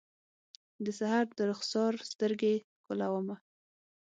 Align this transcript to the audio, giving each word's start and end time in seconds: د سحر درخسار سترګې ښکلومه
د 0.83 0.85
سحر 0.99 1.25
درخسار 1.39 1.93
سترګې 2.11 2.55
ښکلومه 2.77 3.35